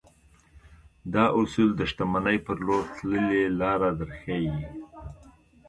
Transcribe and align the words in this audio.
دا 1.13 1.25
اصول 1.39 1.69
د 1.75 1.81
شتمنۍ 1.89 2.37
پر 2.45 2.57
لور 2.65 2.83
تللې 2.95 3.43
لاره 3.59 3.89
درښيي. 3.99 4.55